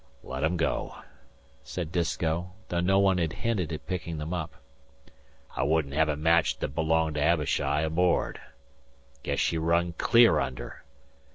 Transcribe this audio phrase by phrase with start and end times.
[0.23, 0.95] "Let 'em go,"
[1.63, 4.55] said Disko, though no one had hinted at picking them up.
[5.55, 8.41] "I wouldn't hev a match that belonged to Abishai aboard.
[9.21, 10.83] Guess she run clear under.